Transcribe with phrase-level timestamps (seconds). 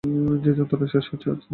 [0.43, 1.41] যে যন্ত্রণা শেষ হচ্ছে আজ।